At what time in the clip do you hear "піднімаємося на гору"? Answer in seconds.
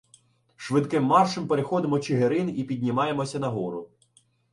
2.63-3.89